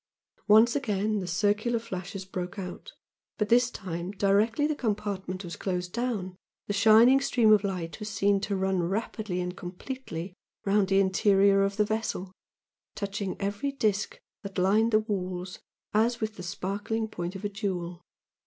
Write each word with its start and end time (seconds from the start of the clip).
Once 0.47 0.75
again 0.75 1.19
the 1.19 1.27
circular 1.27 1.77
flashes 1.77 2.25
broke 2.25 2.57
out, 2.57 2.93
but 3.37 3.49
this 3.49 3.69
time 3.69 4.09
directly 4.09 4.65
the 4.65 4.73
compartment 4.73 5.43
was 5.43 5.55
closed 5.55 5.93
down, 5.93 6.35
the 6.65 6.73
shining 6.73 7.21
stream 7.21 7.53
of 7.53 7.63
light 7.63 7.99
was 7.99 8.09
seen 8.09 8.39
to 8.39 8.55
run 8.55 8.81
rapidly 8.81 9.39
and 9.39 9.55
completely 9.55 10.33
round 10.65 10.87
the 10.87 10.99
interior 10.99 11.61
of 11.61 11.77
the 11.77 11.85
vessel, 11.85 12.31
touching 12.95 13.39
every 13.39 13.71
disc 13.71 14.19
that 14.41 14.57
lined 14.57 14.91
the 14.91 15.01
walls 15.01 15.59
as 15.93 16.19
with 16.19 16.35
the 16.35 16.41
sparkling 16.41 17.07
point 17.07 17.35
of 17.35 17.45
a 17.45 17.49
jewel. 17.49 18.01